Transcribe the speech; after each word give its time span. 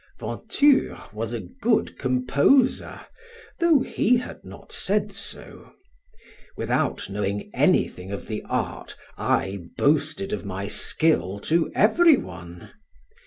Venture 0.19 0.97
was 1.13 1.31
a 1.31 1.41
good 1.41 1.99
composer, 1.99 3.01
though 3.59 3.81
he 3.81 4.17
had 4.17 4.43
not 4.43 4.71
said 4.71 5.11
so; 5.11 5.73
without 6.57 7.07
knowing 7.07 7.51
anything 7.53 8.11
of 8.11 8.25
the 8.25 8.41
art, 8.49 8.97
I 9.15 9.65
boasted 9.77 10.33
of 10.33 10.43
my 10.43 10.65
skill 10.65 11.37
to 11.41 11.71
every 11.75 12.17
one. 12.17 12.71